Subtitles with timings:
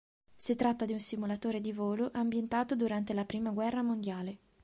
[0.35, 4.39] Si tratta di un simulatore di volo ambientato durante la prima guerra mondiale.